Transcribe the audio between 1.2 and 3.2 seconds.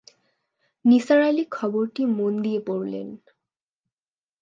আলি খবরটি মন দিয়ে পড়লেন।